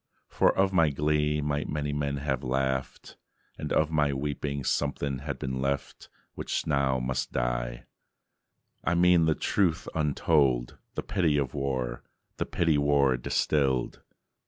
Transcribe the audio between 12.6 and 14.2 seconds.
war distilled.